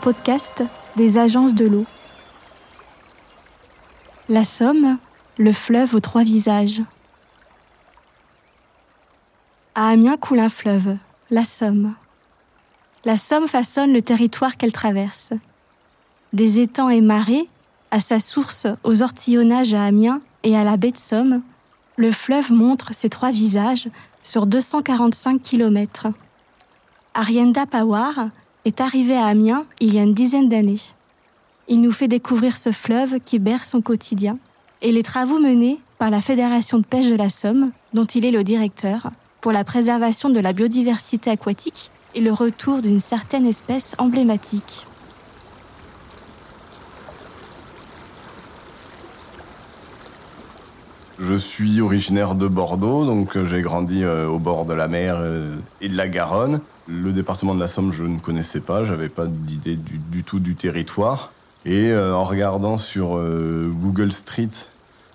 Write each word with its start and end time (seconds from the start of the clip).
Podcast 0.00 0.64
des 0.96 1.18
agences 1.18 1.54
de 1.54 1.66
l'eau. 1.66 1.84
La 4.30 4.44
Somme, 4.44 4.96
le 5.36 5.52
fleuve 5.52 5.94
aux 5.94 6.00
trois 6.00 6.22
visages. 6.22 6.80
À 9.74 9.88
Amiens 9.88 10.16
coule 10.16 10.38
un 10.38 10.48
fleuve, 10.48 10.96
la 11.30 11.44
Somme. 11.44 11.94
La 13.04 13.18
Somme 13.18 13.46
façonne 13.46 13.92
le 13.92 14.00
territoire 14.00 14.56
qu'elle 14.56 14.72
traverse. 14.72 15.34
Des 16.32 16.60
étangs 16.60 16.88
et 16.88 17.02
marais, 17.02 17.46
à 17.90 18.00
sa 18.00 18.20
source 18.20 18.66
aux 18.84 19.02
ortillonnages 19.02 19.74
à 19.74 19.84
Amiens 19.84 20.22
et 20.44 20.56
à 20.56 20.64
la 20.64 20.78
baie 20.78 20.92
de 20.92 20.96
Somme, 20.96 21.42
le 21.96 22.10
fleuve 22.10 22.52
montre 22.52 22.94
ses 22.94 23.10
trois 23.10 23.32
visages 23.32 23.90
sur 24.22 24.46
245 24.46 25.42
km. 25.42 26.06
Arienda 27.12 27.66
Pawar 27.66 28.30
est 28.64 28.80
arrivé 28.80 29.14
à 29.14 29.26
Amiens 29.26 29.64
il 29.80 29.94
y 29.94 29.98
a 29.98 30.02
une 30.02 30.14
dizaine 30.14 30.48
d'années. 30.48 30.80
Il 31.68 31.80
nous 31.80 31.92
fait 31.92 32.08
découvrir 32.08 32.56
ce 32.56 32.72
fleuve 32.72 33.20
qui 33.24 33.38
berce 33.38 33.70
son 33.70 33.80
quotidien 33.80 34.38
et 34.82 34.92
les 34.92 35.02
travaux 35.02 35.38
menés 35.38 35.78
par 35.98 36.10
la 36.10 36.20
Fédération 36.20 36.78
de 36.78 36.84
pêche 36.84 37.10
de 37.10 37.14
la 37.14 37.30
Somme, 37.30 37.72
dont 37.94 38.06
il 38.06 38.24
est 38.24 38.30
le 38.30 38.42
directeur, 38.42 39.10
pour 39.40 39.52
la 39.52 39.64
préservation 39.64 40.30
de 40.30 40.40
la 40.40 40.52
biodiversité 40.52 41.30
aquatique 41.30 41.90
et 42.14 42.20
le 42.20 42.32
retour 42.32 42.80
d'une 42.80 43.00
certaine 43.00 43.46
espèce 43.46 43.94
emblématique. 43.98 44.86
Je 51.22 51.34
suis 51.34 51.82
originaire 51.82 52.34
de 52.34 52.48
Bordeaux, 52.48 53.04
donc 53.04 53.36
euh, 53.36 53.46
j'ai 53.46 53.60
grandi 53.60 54.04
euh, 54.04 54.26
au 54.26 54.38
bord 54.38 54.64
de 54.64 54.72
la 54.72 54.88
mer 54.88 55.16
euh, 55.18 55.54
et 55.82 55.90
de 55.90 55.96
la 55.96 56.08
Garonne. 56.08 56.62
Le 56.88 57.12
département 57.12 57.54
de 57.54 57.60
la 57.60 57.68
Somme, 57.68 57.92
je 57.92 58.04
ne 58.04 58.18
connaissais 58.18 58.60
pas, 58.60 58.86
j'avais 58.86 59.10
pas 59.10 59.26
d'idée 59.26 59.76
du, 59.76 60.24
tout 60.24 60.40
du 60.40 60.54
territoire. 60.54 61.30
Et 61.66 61.94
en 61.94 62.24
regardant 62.24 62.78
sur 62.78 63.20
Google 63.80 64.12
Street 64.12 64.48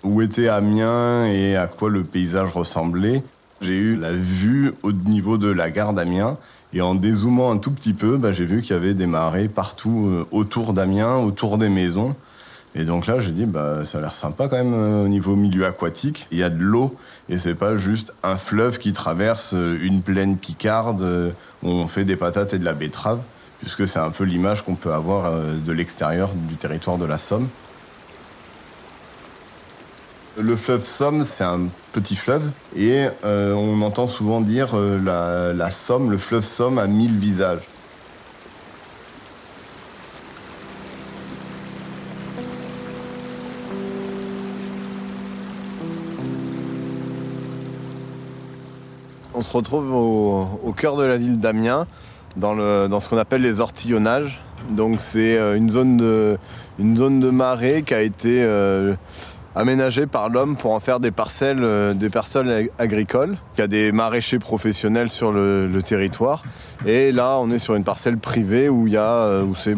où 0.04 0.22
était 0.22 0.48
Amiens 0.48 1.26
et 1.26 1.56
à 1.56 1.66
quoi 1.66 1.90
le 1.90 2.02
paysage 2.02 2.52
ressemblait, 2.52 3.22
j'ai 3.60 3.74
eu 3.74 3.96
la 3.96 4.12
vue 4.12 4.72
au 4.84 4.92
niveau 4.92 5.36
de 5.36 5.48
la 5.48 5.70
gare 5.70 5.92
d'Amiens. 5.92 6.38
Et 6.72 6.80
en 6.80 6.94
dézoomant 6.94 7.50
un 7.50 7.58
tout 7.58 7.72
petit 7.72 7.92
peu, 7.92 8.16
bah, 8.16 8.32
j'ai 8.32 8.46
vu 8.46 8.62
qu'il 8.62 8.74
y 8.74 8.78
avait 8.78 8.94
des 8.94 9.08
marais 9.08 9.48
partout 9.48 10.24
autour 10.30 10.72
d'Amiens, 10.72 11.16
autour 11.16 11.58
des 11.58 11.68
maisons. 11.68 12.14
Et 12.78 12.84
donc 12.84 13.06
là, 13.06 13.18
j'ai 13.20 13.30
dit, 13.30 13.46
bah, 13.46 13.84
ça 13.84 13.98
a 13.98 14.00
l'air 14.02 14.14
sympa 14.14 14.48
quand 14.48 14.56
même 14.56 14.74
au 14.74 15.08
niveau 15.08 15.34
milieu 15.34 15.64
aquatique. 15.64 16.26
Il 16.30 16.38
y 16.38 16.42
a 16.42 16.50
de 16.50 16.62
l'eau 16.62 16.94
et 17.28 17.38
c'est 17.38 17.54
pas 17.54 17.76
juste 17.76 18.12
un 18.22 18.36
fleuve 18.36 18.78
qui 18.78 18.92
traverse 18.92 19.52
une 19.52 20.02
plaine 20.02 20.36
picarde 20.36 21.34
où 21.62 21.68
on 21.68 21.88
fait 21.88 22.04
des 22.04 22.16
patates 22.16 22.52
et 22.52 22.58
de 22.58 22.64
la 22.64 22.74
betterave 22.74 23.20
puisque 23.60 23.86
c'est 23.88 23.98
un 23.98 24.10
peu 24.10 24.24
l'image 24.24 24.62
qu'on 24.62 24.74
peut 24.74 24.92
avoir 24.92 25.26
euh, 25.26 25.54
de 25.54 25.72
l'extérieur 25.72 26.30
du 26.34 26.54
territoire 26.54 26.98
de 26.98 27.04
la 27.04 27.18
Somme. 27.18 27.48
Le 30.38 30.54
fleuve 30.54 30.84
Somme, 30.84 31.24
c'est 31.24 31.44
un 31.44 31.68
petit 31.92 32.16
fleuve 32.16 32.50
et 32.76 33.06
euh, 33.24 33.54
on 33.54 33.80
entend 33.80 34.06
souvent 34.06 34.42
dire 34.42 34.74
euh, 34.74 35.00
la, 35.02 35.54
la, 35.54 35.70
Somme, 35.70 36.10
le 36.10 36.18
fleuve 36.18 36.44
Somme 36.44 36.78
a 36.78 36.86
mille 36.86 37.16
visages. 37.16 37.62
On 49.38 49.42
se 49.42 49.52
retrouve 49.54 49.92
au, 49.92 50.72
cœur 50.74 50.96
de 50.96 51.04
la 51.04 51.18
ville 51.18 51.38
d'Amiens, 51.38 51.86
dans, 52.36 52.56
ce 53.00 53.08
qu'on 53.10 53.18
appelle 53.18 53.42
les 53.42 53.60
ortillonnages. 53.60 54.40
Donc 54.70 54.98
c'est 54.98 55.36
euh, 55.36 55.56
une 55.58 55.70
zone 55.70 55.98
de, 57.20 57.30
marée 57.30 57.82
qui 57.82 57.92
a 57.92 58.00
été 58.00 58.42
euh, 58.42 58.94
aménagée 59.54 60.06
par 60.06 60.30
l'homme 60.30 60.56
pour 60.56 60.72
en 60.72 60.80
faire 60.80 61.00
des 61.00 61.10
parcelles, 61.10 61.62
euh, 61.62 61.92
des 61.92 62.08
parcelles 62.08 62.70
agricoles. 62.78 63.36
Il 63.58 63.60
y 63.60 63.64
a 63.64 63.66
des 63.66 63.92
maraîchers 63.92 64.38
professionnels 64.38 65.10
sur 65.10 65.32
le, 65.32 65.68
territoire. 65.84 66.42
Et 66.86 67.12
là, 67.12 67.36
on 67.38 67.50
est 67.50 67.58
sur 67.58 67.74
une 67.74 67.84
parcelle 67.84 68.16
privée 68.16 68.70
où 68.70 68.88
c'est 69.54 69.74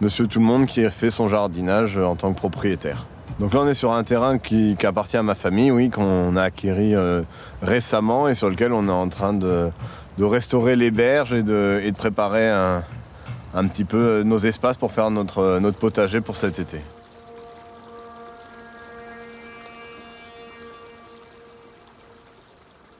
Monsieur 0.00 0.26
Tout 0.26 0.40
le 0.40 0.46
Monde 0.46 0.66
qui 0.66 0.84
fait 0.90 1.10
son 1.10 1.28
jardinage 1.28 1.96
en 1.96 2.16
tant 2.16 2.32
que 2.32 2.38
propriétaire. 2.38 3.06
Donc 3.38 3.52
là, 3.52 3.60
on 3.60 3.68
est 3.68 3.74
sur 3.74 3.92
un 3.92 4.02
terrain 4.02 4.38
qui, 4.38 4.76
appartient 4.82 5.16
à 5.18 5.22
ma 5.22 5.34
famille, 5.34 5.70
oui, 5.70 5.90
qu'on 5.90 6.36
a 6.36 6.42
acquéri 6.42 6.94
euh, 6.94 7.22
récemment 7.60 8.28
et 8.28 8.34
sur 8.34 8.48
lequel 8.48 8.72
on 8.72 8.88
est 8.88 8.92
en 8.92 9.08
train 9.10 9.34
de, 9.34 9.70
restaurer 10.18 10.74
les 10.74 10.90
berges 10.90 11.34
et 11.34 11.42
de, 11.42 11.82
préparer 11.98 12.48
un, 12.50 13.68
petit 13.68 13.84
peu 13.84 14.22
nos 14.22 14.38
espaces 14.38 14.78
pour 14.78 14.92
faire 14.92 15.10
notre, 15.10 15.58
notre 15.58 15.76
potager 15.76 16.22
pour 16.22 16.36
cet 16.36 16.58
été. 16.58 16.80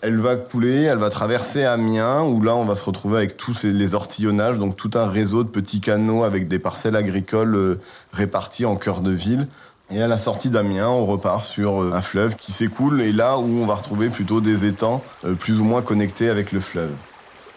Elle 0.03 0.21
va 0.21 0.37
couler, 0.37 0.83
elle 0.83 0.99
va 0.99 1.09
traverser 1.09 1.65
Amiens, 1.65 2.23
où 2.23 2.43
là 2.43 2.55
on 2.55 2.65
va 2.65 2.77
se 2.77 2.85
retrouver 2.85 3.17
avec 3.17 3.37
tous 3.37 3.65
les 3.65 3.95
ortillonnages, 3.95 4.59
donc 4.59 4.77
tout 4.77 4.91
un 4.95 5.09
réseau 5.09 5.43
de 5.43 5.49
petits 5.49 5.81
canaux 5.81 6.23
avec 6.23 6.47
des 6.47 6.59
parcelles 6.59 6.95
agricoles 6.95 7.57
euh, 7.57 7.81
réparties 8.13 8.67
en 8.67 8.77
cœur 8.77 9.01
de 9.01 9.11
ville. 9.11 9.49
Et 9.91 10.03
à 10.03 10.09
la 10.09 10.19
sortie 10.19 10.51
d'Amiens, 10.51 10.89
on 10.89 11.07
repart 11.07 11.45
sur 11.45 11.81
euh, 11.81 11.93
un 11.95 12.03
fleuve 12.03 12.35
qui 12.35 12.51
s'écoule 12.51 13.01
et 13.01 13.13
là 13.13 13.39
où 13.39 13.45
on 13.45 13.67
va 13.67 13.77
retrouver 13.77 14.09
plutôt 14.09 14.41
des 14.41 14.65
étangs 14.65 15.01
euh, 15.25 15.35
plus 15.35 15.61
ou 15.61 15.65
moins 15.65 15.81
connectés 15.81 16.29
avec 16.29 16.51
le 16.51 16.59
fleuve. 16.59 16.91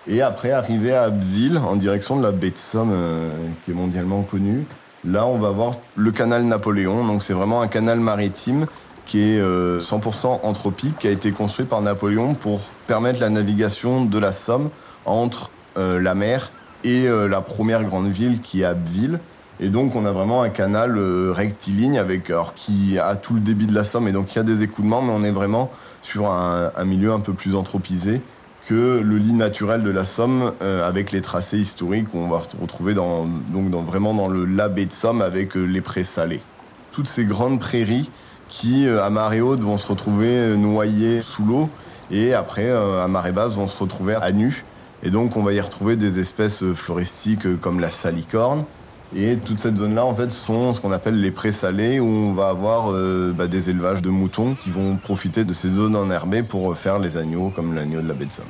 Et 0.07 0.21
après, 0.21 0.51
arriver 0.51 0.93
à 0.93 1.03
Abbeville, 1.03 1.57
en 1.57 1.75
direction 1.75 2.17
de 2.17 2.23
la 2.23 2.31
baie 2.31 2.51
de 2.51 2.57
Somme, 2.57 2.91
euh, 2.93 3.31
qui 3.65 3.71
est 3.71 3.73
mondialement 3.73 4.21
connue, 4.21 4.65
là 5.03 5.25
on 5.25 5.39
va 5.39 5.49
voir 5.49 5.77
le 5.95 6.11
canal 6.11 6.43
Napoléon. 6.43 7.03
Donc 7.03 7.23
c'est 7.23 7.33
vraiment 7.33 7.61
un 7.61 7.67
canal 7.67 7.99
maritime 7.99 8.67
qui 9.07 9.21
est 9.21 9.41
100% 9.41 10.41
anthropique, 10.43 10.99
qui 10.99 11.07
a 11.07 11.11
été 11.11 11.31
construit 11.31 11.65
par 11.65 11.81
Napoléon 11.81 12.35
pour 12.35 12.59
permettre 12.85 13.19
la 13.21 13.29
navigation 13.29 14.05
de 14.05 14.19
la 14.19 14.31
Somme 14.31 14.69
entre 15.07 15.49
la 15.75 16.13
mer 16.13 16.51
et 16.83 17.07
la 17.07 17.41
première 17.41 17.83
grande 17.85 18.11
ville 18.11 18.39
qui 18.39 18.61
est 18.61 18.65
Abbeville. 18.65 19.19
Et 19.61 19.69
donc, 19.69 19.95
on 19.95 20.05
a 20.05 20.11
vraiment 20.11 20.41
un 20.41 20.49
canal 20.49 20.97
euh, 20.97 21.33
rectiligne 21.33 21.99
avec, 21.99 22.29
alors, 22.29 22.53
qui 22.53 22.97
a 22.97 23.15
tout 23.15 23.33
le 23.33 23.41
débit 23.41 23.67
de 23.67 23.75
la 23.75 23.83
Somme 23.83 24.07
et 24.07 24.13
donc 24.13 24.33
il 24.33 24.37
y 24.37 24.39
a 24.39 24.43
des 24.43 24.61
écoulements, 24.63 25.01
mais 25.01 25.11
on 25.11 25.23
est 25.23 25.31
vraiment 25.31 25.69
sur 26.01 26.31
un, 26.31 26.71
milieu 26.85 27.11
un 27.11 27.19
peu 27.19 27.33
plus 27.33 27.55
anthropisé 27.55 28.21
que 28.67 29.01
le 29.03 29.17
lit 29.17 29.33
naturel 29.33 29.83
de 29.83 29.89
la 29.89 30.05
Somme 30.05 30.53
euh, 30.61 30.87
avec 30.87 31.11
les 31.11 31.21
tracés 31.21 31.57
historiques 31.57 32.07
où 32.13 32.19
on 32.19 32.29
va 32.29 32.41
retrouver 32.61 32.93
dans, 32.93 33.25
donc 33.25 33.85
vraiment 33.85 34.13
dans 34.13 34.29
le 34.29 34.45
labé 34.45 34.85
de 34.85 34.93
Somme 34.93 35.21
avec 35.21 35.57
euh, 35.57 35.65
les 35.65 35.81
prés 35.81 36.05
salés. 36.05 36.41
Toutes 36.91 37.07
ces 37.07 37.25
grandes 37.25 37.59
prairies 37.59 38.09
qui, 38.47 38.87
à 38.87 39.09
marée 39.09 39.41
haute, 39.41 39.59
vont 39.59 39.77
se 39.77 39.87
retrouver 39.87 40.57
noyées 40.57 41.21
sous 41.21 41.45
l'eau 41.45 41.69
et 42.09 42.33
après, 42.33 42.71
à 42.71 43.07
marée 43.07 43.31
basse, 43.31 43.53
vont 43.53 43.67
se 43.67 43.77
retrouver 43.77 44.15
à 44.15 44.31
nu. 44.31 44.65
Et 45.03 45.11
donc, 45.11 45.37
on 45.37 45.43
va 45.43 45.53
y 45.53 45.61
retrouver 45.61 45.95
des 45.95 46.17
espèces 46.17 46.63
floristiques 46.73 47.61
comme 47.61 47.79
la 47.79 47.91
salicorne, 47.91 48.65
et 49.15 49.37
toute 49.37 49.59
cette 49.59 49.77
zone-là, 49.77 50.05
en 50.05 50.13
fait, 50.13 50.29
sont 50.29 50.73
ce 50.73 50.79
qu'on 50.79 50.91
appelle 50.91 51.19
les 51.19 51.31
prés 51.31 51.51
salés, 51.51 51.99
où 51.99 52.05
on 52.05 52.33
va 52.33 52.49
avoir 52.49 52.91
euh, 52.91 53.33
bah, 53.35 53.47
des 53.47 53.69
élevages 53.71 54.03
de 54.03 54.09
moutons 54.09 54.55
qui 54.55 54.69
vont 54.69 54.97
profiter 54.97 55.43
de 55.43 55.53
ces 55.53 55.71
zones 55.71 55.95
enherbées 55.95 56.43
pour 56.43 56.75
faire 56.77 56.99
les 56.99 57.17
agneaux, 57.17 57.49
comme 57.49 57.73
l'agneau 57.73 58.01
de 58.01 58.07
la 58.07 58.13
baie 58.13 58.25
de 58.25 58.31
Somme. 58.31 58.45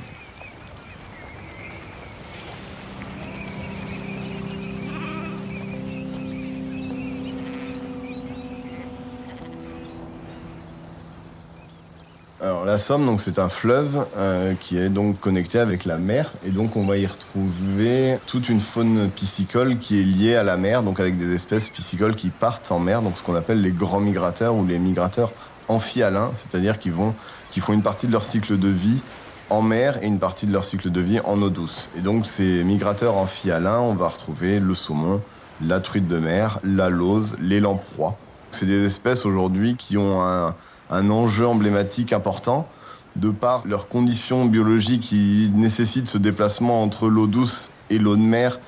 Alors 12.42 12.58
la 12.70 12.78
Somme, 12.78 13.04
donc 13.04 13.20
c'est 13.20 13.40
un 13.40 13.48
fleuve 13.48 14.06
euh, 14.16 14.54
qui 14.54 14.78
est 14.78 14.90
donc 14.90 15.18
connecté 15.18 15.58
avec 15.58 15.84
la 15.84 15.96
mer 15.98 16.30
et 16.44 16.50
donc 16.50 16.76
on 16.76 16.86
va 16.86 16.98
y 16.98 17.06
retrouver 17.06 18.16
toute 18.26 18.48
une 18.48 18.60
faune 18.60 19.10
piscicole 19.10 19.78
qui 19.78 20.00
est 20.00 20.04
liée 20.04 20.36
à 20.36 20.44
la 20.44 20.56
mer, 20.56 20.84
donc 20.84 21.00
avec 21.00 21.18
des 21.18 21.34
espèces 21.34 21.68
piscicoles 21.68 22.14
qui 22.14 22.30
partent 22.30 22.70
en 22.70 22.78
mer, 22.78 23.02
donc 23.02 23.18
ce 23.18 23.24
qu'on 23.24 23.34
appelle 23.34 23.60
les 23.60 23.72
grands 23.72 23.98
migrateurs 23.98 24.54
ou 24.54 24.64
les 24.64 24.78
migrateurs 24.78 25.32
amphihalins, 25.66 26.30
c'est-à-dire 26.36 26.78
qui 26.78 26.90
vont, 26.90 27.12
qui 27.50 27.58
font 27.58 27.72
une 27.72 27.82
partie 27.82 28.06
de 28.06 28.12
leur 28.12 28.22
cycle 28.22 28.56
de 28.56 28.68
vie 28.68 29.02
en 29.48 29.62
mer 29.62 29.98
et 30.00 30.06
une 30.06 30.20
partie 30.20 30.46
de 30.46 30.52
leur 30.52 30.64
cycle 30.64 30.92
de 30.92 31.00
vie 31.00 31.18
en 31.24 31.42
eau 31.42 31.50
douce. 31.50 31.88
Et 31.98 32.02
donc 32.02 32.24
ces 32.24 32.62
migrateurs 32.62 33.16
amphihalins, 33.16 33.80
on 33.80 33.94
va 33.94 34.06
retrouver 34.06 34.60
le 34.60 34.74
saumon, 34.74 35.20
la 35.60 35.80
truite 35.80 36.06
de 36.06 36.20
mer, 36.20 36.60
la 36.62 36.88
lauze, 36.88 37.34
les 37.40 37.58
lamproies. 37.58 38.16
C'est 38.52 38.66
des 38.66 38.84
espèces 38.84 39.26
aujourd'hui 39.26 39.74
qui 39.74 39.96
ont 39.96 40.22
un 40.22 40.54
un 40.90 41.10
enjeu 41.10 41.46
emblématique 41.46 42.12
important 42.12 42.68
de 43.16 43.30
par 43.30 43.66
leurs 43.66 43.88
conditions 43.88 44.44
biologiques 44.46 45.02
qui 45.02 45.52
nécessitent 45.54 46.08
ce 46.08 46.18
déplacement 46.18 46.82
entre 46.82 47.08
l'eau 47.08 47.26
douce 47.26 47.70
et 47.90 47.98
l'eau 47.98 48.16
de 48.16 48.22
mer 48.22 48.58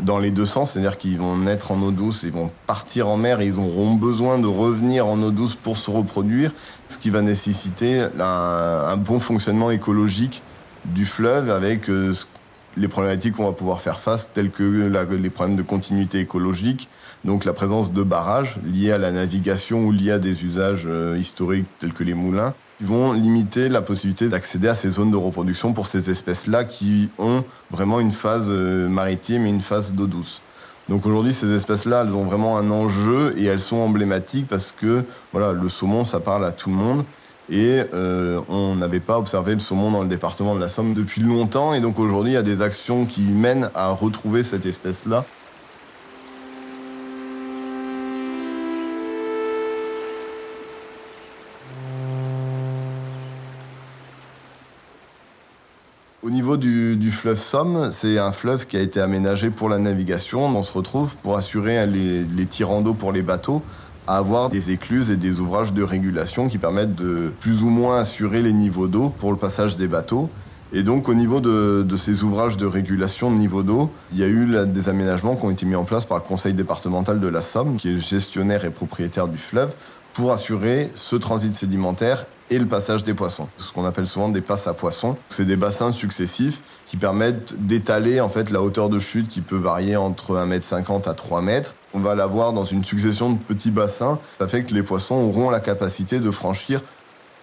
dans 0.00 0.18
les 0.18 0.30
deux 0.30 0.46
sens, 0.46 0.72
c'est-à-dire 0.72 0.96
qu'ils 0.96 1.18
vont 1.18 1.36
naître 1.36 1.72
en 1.72 1.82
eau 1.82 1.90
douce, 1.90 2.22
ils 2.22 2.30
vont 2.30 2.50
partir 2.66 3.08
en 3.08 3.16
mer 3.16 3.40
et 3.40 3.46
ils 3.46 3.58
auront 3.58 3.94
besoin 3.94 4.38
de 4.38 4.46
revenir 4.46 5.06
en 5.06 5.20
eau 5.22 5.30
douce 5.30 5.56
pour 5.56 5.76
se 5.76 5.90
reproduire, 5.90 6.52
ce 6.88 6.98
qui 6.98 7.10
va 7.10 7.20
nécessiter 7.20 8.06
un, 8.20 8.96
bon 8.96 9.18
fonctionnement 9.18 9.70
écologique 9.70 10.42
du 10.84 11.04
fleuve 11.04 11.50
avec 11.50 11.90
euh, 11.90 12.12
les 12.78 12.88
problématiques 12.88 13.34
qu'on 13.34 13.46
va 13.46 13.52
pouvoir 13.52 13.80
faire 13.80 13.98
face, 13.98 14.30
telles 14.32 14.50
que 14.50 14.62
les 14.62 15.30
problèmes 15.30 15.56
de 15.56 15.62
continuité 15.62 16.20
écologique, 16.20 16.88
donc 17.24 17.44
la 17.44 17.52
présence 17.52 17.92
de 17.92 18.02
barrages 18.02 18.58
liés 18.64 18.92
à 18.92 18.98
la 18.98 19.10
navigation 19.10 19.84
ou 19.84 19.92
liés 19.92 20.12
à 20.12 20.18
des 20.18 20.44
usages 20.44 20.84
euh, 20.86 21.18
historiques 21.18 21.66
tels 21.80 21.92
que 21.92 22.04
les 22.04 22.14
moulins, 22.14 22.54
qui 22.78 22.84
vont 22.84 23.12
limiter 23.12 23.68
la 23.68 23.82
possibilité 23.82 24.28
d'accéder 24.28 24.68
à 24.68 24.74
ces 24.74 24.90
zones 24.90 25.10
de 25.10 25.16
reproduction 25.16 25.72
pour 25.72 25.86
ces 25.86 26.10
espèces-là 26.10 26.64
qui 26.64 27.10
ont 27.18 27.44
vraiment 27.70 27.98
une 27.98 28.12
phase 28.12 28.46
euh, 28.48 28.88
maritime 28.88 29.46
et 29.46 29.50
une 29.50 29.60
phase 29.60 29.92
d'eau 29.92 30.06
douce. 30.06 30.40
Donc 30.88 31.04
aujourd'hui, 31.04 31.34
ces 31.34 31.52
espèces-là, 31.52 32.04
elles 32.06 32.14
ont 32.14 32.24
vraiment 32.24 32.56
un 32.56 32.70
enjeu 32.70 33.34
et 33.36 33.44
elles 33.44 33.60
sont 33.60 33.76
emblématiques 33.76 34.46
parce 34.48 34.72
que 34.72 35.04
voilà, 35.32 35.52
le 35.52 35.68
saumon, 35.68 36.04
ça 36.04 36.20
parle 36.20 36.46
à 36.46 36.52
tout 36.52 36.70
le 36.70 36.76
monde. 36.76 37.04
Et 37.50 37.82
euh, 37.94 38.40
on 38.50 38.74
n'avait 38.74 39.00
pas 39.00 39.18
observé 39.18 39.54
le 39.54 39.60
saumon 39.60 39.90
dans 39.90 40.02
le 40.02 40.08
département 40.08 40.54
de 40.54 40.60
la 40.60 40.68
Somme 40.68 40.92
depuis 40.92 41.22
longtemps. 41.22 41.72
Et 41.72 41.80
donc 41.80 41.98
aujourd'hui, 41.98 42.32
il 42.32 42.34
y 42.34 42.38
a 42.38 42.42
des 42.42 42.60
actions 42.60 43.06
qui 43.06 43.22
mènent 43.22 43.70
à 43.74 43.88
retrouver 43.88 44.42
cette 44.42 44.66
espèce-là. 44.66 45.24
Au 56.22 56.30
niveau 56.30 56.58
du, 56.58 57.10
fleuve 57.10 57.38
Somme, 57.38 57.90
c'est 57.90 58.18
un 58.18 58.32
fleuve 58.32 58.66
qui 58.66 58.76
a 58.76 58.80
été 58.80 59.00
aménagé 59.00 59.48
pour 59.48 59.70
la 59.70 59.78
navigation. 59.78 60.44
On 60.44 60.62
se 60.62 60.72
retrouve 60.72 61.16
pour 61.16 61.38
assurer 61.38 61.86
les, 61.86 62.24
les 62.24 62.44
tirants 62.44 62.82
d'eau 62.82 62.92
pour 62.92 63.12
les 63.12 63.22
bateaux 63.22 63.62
à 64.08 64.16
avoir 64.16 64.48
des 64.48 64.70
écluses 64.70 65.10
et 65.10 65.16
des 65.16 65.38
ouvrages 65.38 65.74
de 65.74 65.82
régulation 65.82 66.48
qui 66.48 66.56
permettent 66.56 66.94
de 66.94 67.30
plus 67.40 67.62
ou 67.62 67.68
moins 67.68 68.00
assurer 68.00 68.40
les 68.40 68.54
niveaux 68.54 68.86
d'eau 68.86 69.10
pour 69.10 69.30
le 69.30 69.36
passage 69.36 69.76
des 69.76 69.86
bateaux. 69.86 70.30
Et 70.72 70.82
donc 70.82 71.10
au 71.10 71.14
niveau 71.14 71.40
de, 71.40 71.86
ces 71.96 72.22
ouvrages 72.22 72.56
de 72.56 72.64
régulation 72.64 73.30
de 73.30 73.36
niveau 73.36 73.62
d'eau, 73.62 73.92
il 74.12 74.18
y 74.18 74.22
a 74.22 74.28
eu 74.28 74.48
des 74.66 74.88
aménagements 74.88 75.36
qui 75.36 75.44
ont 75.44 75.50
été 75.50 75.66
mis 75.66 75.76
en 75.76 75.84
place 75.84 76.06
par 76.06 76.16
le 76.16 76.24
conseil 76.24 76.54
départemental 76.54 77.20
de 77.20 77.28
la 77.28 77.42
Somme, 77.42 77.76
qui 77.76 77.90
est 77.90 78.00
gestionnaire 78.00 78.64
et 78.64 78.70
propriétaire 78.70 79.28
du 79.28 79.38
fleuve, 79.38 79.72
pour 80.14 80.32
assurer 80.32 80.90
ce 80.94 81.16
transit 81.16 81.54
sédimentaire 81.54 82.24
et 82.50 82.58
le 82.58 82.66
passage 82.66 83.04
des 83.04 83.12
poissons. 83.12 83.48
Ce 83.58 83.72
qu'on 83.72 83.84
appelle 83.84 84.06
souvent 84.06 84.30
des 84.30 84.40
passes 84.40 84.66
à 84.66 84.72
poissons. 84.72 85.16
C'est 85.28 85.44
des 85.44 85.56
bassins 85.56 85.92
successifs 85.92 86.62
qui 86.86 86.96
permettent 86.96 87.54
d'étaler 87.58 88.20
en 88.20 88.30
fait 88.30 88.50
la 88.50 88.62
hauteur 88.62 88.88
de 88.88 88.98
chute 88.98 89.28
qui 89.28 89.42
peut 89.42 89.58
varier 89.58 89.96
entre 89.96 90.34
1m50 90.34 91.08
à 91.08 91.14
3 91.14 91.42
mètres. 91.42 91.74
On 91.94 92.00
va 92.00 92.14
l'avoir 92.14 92.52
dans 92.52 92.64
une 92.64 92.84
succession 92.84 93.32
de 93.32 93.38
petits 93.38 93.70
bassins. 93.70 94.18
Ça 94.38 94.48
fait 94.48 94.62
que 94.64 94.74
les 94.74 94.82
poissons 94.82 95.14
auront 95.14 95.50
la 95.50 95.60
capacité 95.60 96.20
de 96.20 96.30
franchir 96.30 96.80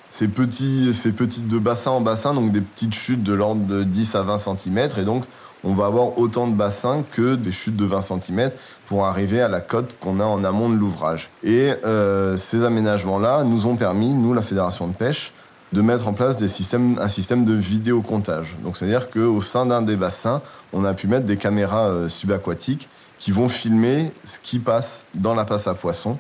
ces 0.10 0.28
petits, 0.28 0.94
ces 0.94 1.12
petits 1.12 1.42
de 1.42 1.60
bassin 1.60 1.92
en 1.92 2.02
bassin, 2.02 2.34
donc 2.34 2.52
des 2.52 2.62
petites 2.62 2.94
chutes 2.94 3.24
de 3.24 3.34
l'ordre 3.34 3.66
de 3.66 3.84
10 3.84 4.16
à 4.16 4.22
20 4.22 4.40
cm. 4.40 4.90
Et 4.98 5.04
donc, 5.04 5.26
on 5.64 5.74
va 5.74 5.88
avoir 5.88 6.18
autant 6.20 6.48
de 6.48 6.54
bassins 6.54 7.04
que 7.12 7.36
des 7.36 7.52
chutes 7.52 7.76
de 7.76 7.86
20 7.86 8.02
cm 8.02 8.52
pour 8.86 9.06
arriver 9.06 9.42
à 9.42 9.48
la 9.48 9.62
côte 9.62 9.96
qu'on 10.00 10.20
a 10.20 10.24
en 10.24 10.44
amont 10.44 10.70
de 10.70 10.76
l'ouvrage. 10.76 11.30
Et 11.44 11.74
euh, 11.86 12.38
ces 12.38 12.64
aménagements-là 12.64 13.44
nous 13.44 13.68
ont 13.68 13.76
permis, 13.76 14.14
nous, 14.14 14.34
la 14.34 14.44
Fédération 14.44 14.88
de 14.88 14.94
pêche, 14.94 15.34
de 15.74 15.82
mettre 15.82 16.08
en 16.08 16.14
place 16.14 16.38
des 16.38 16.48
systèmes, 16.48 17.00
un 17.02 17.10
système 17.10 17.44
de 17.44 17.54
vidéocomptage. 17.54 18.56
Donc, 18.64 18.78
c'est-à-dire 18.78 19.10
qu'au 19.10 19.42
sein 19.42 19.66
d'un 19.66 19.82
des 19.82 19.96
bassins, 19.96 20.42
on 20.72 20.86
a 20.86 20.94
pu 20.94 21.08
mettre 21.08 21.26
des 21.26 21.38
caméras 21.38 21.88
euh, 21.88 22.10
subaquatiques 22.10 22.88
qui 23.20 23.32
vont 23.32 23.50
filmer 23.50 24.12
ce 24.26 24.40
qui 24.40 24.60
passe 24.60 25.06
dans 25.14 25.36
la 25.36 25.46
passe 25.46 25.68
à 25.68 25.74
poissons. 25.74 26.18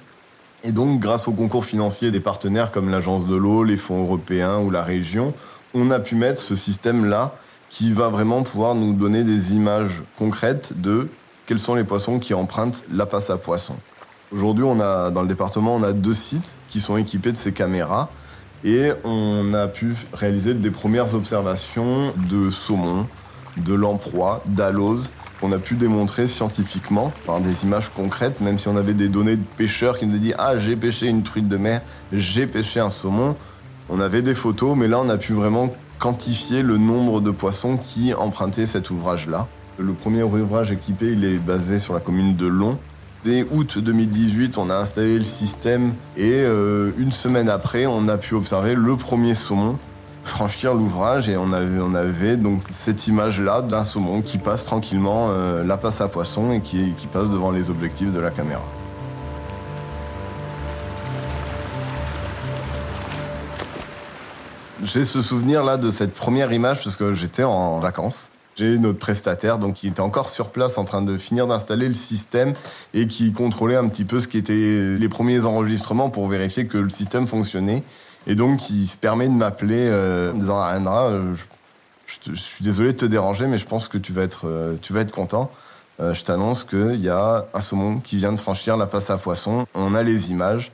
Et 0.64 0.72
donc, 0.72 1.00
grâce 1.00 1.28
au 1.28 1.34
concours 1.34 1.66
financier 1.66 2.12
des 2.12 2.20
partenaires 2.20 2.72
comme 2.72 2.90
l'Agence 2.90 3.28
de 3.28 3.36
l'eau, 3.36 3.64
les 3.64 3.78
fonds 3.78 4.02
européens 4.04 4.60
ou 4.60 4.72
la 4.72 4.84
région, 4.84 5.34
on 5.74 5.92
a 5.92 6.00
pu 6.00 6.16
mettre 6.16 6.42
ce 6.42 6.56
système-là 6.56 7.36
qui 7.70 7.92
va 7.92 8.10
vraiment 8.10 8.44
pouvoir 8.44 8.74
nous 8.74 8.94
donner 8.94 9.24
des 9.24 9.54
images 9.54 10.02
concrètes 10.18 10.74
de 10.80 11.10
quels 11.46 11.60
sont 11.60 11.76
les 11.76 11.84
poissons 11.84 12.20
qui 12.20 12.34
empruntent 12.34 12.84
la 12.92 13.06
passe 13.06 13.30
à 13.30 13.38
poissons. 13.38 13.76
Aujourd'hui, 14.32 14.64
on 14.64 14.80
a, 14.80 15.12
dans 15.12 15.22
le 15.22 15.28
département, 15.28 15.76
on 15.76 15.84
a 15.84 15.94
deux 15.94 16.14
sites 16.14 16.56
qui 16.70 16.80
sont 16.80 16.98
équipés 16.98 17.32
de 17.32 17.38
ces 17.38 17.52
caméras 17.52 18.10
et 18.64 18.92
on 19.04 19.54
a 19.54 19.68
pu 19.68 19.96
réaliser 20.14 20.54
des 20.54 20.72
premières 20.72 21.14
observations 21.14 22.14
de 22.30 22.50
saumon, 22.50 23.06
de 23.58 23.74
lamproie, 23.74 24.42
d'alose 24.48 25.12
qu'on 25.46 25.52
a 25.52 25.60
pu 25.60 25.76
démontrer 25.76 26.26
scientifiquement 26.26 27.14
par 27.28 27.40
des 27.40 27.64
images 27.64 27.90
concrètes, 27.90 28.42
même 28.42 28.58
si 28.58 28.68
on 28.68 28.76
avait 28.76 28.96
des 28.96 29.10
données 29.10 29.38
de 29.38 29.44
pêcheurs 29.58 30.00
qui 30.00 30.08
nous 30.08 30.18
disaient 30.18 30.34
Ah, 30.40 30.58
j'ai 30.58 30.76
pêché 30.76 31.08
une 31.08 31.22
truite 31.22 31.48
de 31.48 31.58
mer, 31.58 31.82
j'ai 32.12 32.48
pêché 32.48 32.80
un 32.80 32.90
saumon. 32.90 33.36
On 33.90 34.00
avait 34.00 34.24
des 34.24 34.34
photos, 34.34 34.76
mais 34.76 34.88
là, 34.88 35.00
on 35.00 35.08
a 35.08 35.18
pu 35.18 35.34
vraiment 35.34 35.72
quantifier 36.00 36.64
le 36.64 36.78
nombre 36.78 37.22
de 37.22 37.30
poissons 37.30 37.78
qui 37.78 38.14
empruntaient 38.16 38.66
cet 38.66 38.90
ouvrage-là. 38.90 39.48
Le 39.78 39.94
premier 39.94 40.24
ouvrage 40.24 40.72
équipé, 40.72 41.12
il 41.12 41.24
est 41.24 41.38
basé 41.38 41.78
sur 41.78 41.94
la 41.94 42.00
commune 42.00 42.36
de 42.36 42.48
Long. 42.48 42.80
Dès 43.24 43.46
août 43.52 43.78
2018, 43.78 44.58
on 44.58 44.72
a 44.72 44.76
installé 44.76 45.20
le 45.20 45.26
système 45.26 45.94
et 46.18 46.32
euh, 46.34 46.92
une 46.98 47.12
semaine 47.12 47.50
après, 47.50 47.86
on 47.86 48.08
a 48.08 48.18
pu 48.18 48.34
observer 48.34 48.74
le 48.74 48.96
premier 48.96 49.36
saumon 49.36 49.78
franchir 50.26 50.74
l'ouvrage 50.74 51.30
et 51.30 51.38
on 51.38 51.54
avait, 51.54 51.80
on 51.80 51.94
avait 51.94 52.36
donc 52.36 52.64
cette 52.72 53.08
image-là 53.08 53.62
d'un 53.62 53.86
saumon 53.86 54.22
qui 54.22 54.38
passe 54.38 54.66
tranquillement 54.66 55.30
euh, 55.30 55.64
la 55.64 55.78
passe 55.78 56.02
à 56.02 56.08
poisson 56.08 56.52
et 56.52 56.62
qui, 56.62 56.94
qui 56.98 57.08
passe 57.08 57.30
devant 57.30 57.52
les 57.52 57.70
objectifs 57.70 58.12
de 58.12 58.20
la 58.20 58.32
caméra. 58.32 58.64
J'ai 64.84 65.06
ce 65.06 65.22
souvenir 65.22 65.64
là 65.64 65.78
de 65.78 65.90
cette 65.90 66.14
première 66.14 66.52
image 66.54 66.84
parce 66.84 66.96
que 66.96 67.14
j'étais 67.14 67.44
en 67.44 67.80
vacances. 67.80 68.30
J'ai 68.56 68.78
notre 68.78 69.00
prestataire 69.00 69.58
donc 69.58 69.74
qui 69.74 69.88
était 69.88 70.02
encore 70.02 70.30
sur 70.30 70.50
place 70.50 70.78
en 70.78 70.86
train 70.86 71.02
de 71.02 71.18
finir 71.18 71.48
d'installer 71.48 71.88
le 71.88 71.94
système 71.94 72.54
et 72.94 73.08
qui 73.08 73.34
contrôlait 73.34 73.76
un 73.76 73.88
petit 73.88 74.06
peu 74.06 74.20
ce 74.20 74.28
qui 74.28 74.38
était 74.38 74.98
les 74.98 75.10
premiers 75.10 75.44
enregistrements 75.44 76.10
pour 76.10 76.28
vérifier 76.28 76.68
que 76.68 76.78
le 76.78 76.90
système 76.90 77.28
fonctionnait. 77.28 77.84
Et 78.28 78.36
donc 78.36 78.70
il 78.70 78.88
se 78.88 78.98
permet 78.98 79.28
de 79.28 79.34
m'appeler 79.34 79.88
euh, 79.90 80.32
en 80.34 80.38
disant 80.38 80.62
Andra, 80.62 81.06
euh, 81.06 81.36
je, 82.06 82.34
suis 82.34 82.64
désolé 82.64 82.94
de 82.94 82.98
te 82.98 83.06
déranger, 83.06 83.48
mais 83.48 83.58
je 83.58 83.66
pense 83.66 83.88
que 83.88 83.98
tu 83.98 84.14
vas 84.14 84.24
être, 84.24 84.48
euh, 84.48 84.76
tu 84.82 84.94
vas 84.94 85.02
être 85.02 85.12
content. 85.12 85.52
je 86.00 86.22
t'annonce 86.24 86.64
qu'il 86.64 87.02
y 87.02 87.10
a 87.10 87.46
un 87.54 87.62
saumon 87.62 88.00
qui 88.00 88.18
vient 88.18 88.32
de 88.32 88.40
franchir 88.40 88.78
la 88.78 88.88
passe 88.88 89.10
à 89.10 89.18
poisson. 89.18 89.66
On 89.74 89.96
a 89.96 90.04
les 90.04 90.32
images. 90.32 90.72